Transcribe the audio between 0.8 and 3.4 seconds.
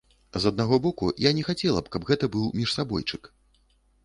боку, я не хацела б, каб гэта быў міжсабойчык.